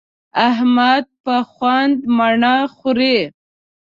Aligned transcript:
احمد 0.47 1.05
په 1.23 1.35
خوند 1.51 1.95
مڼه 2.17 2.55
خوري. 2.75 3.17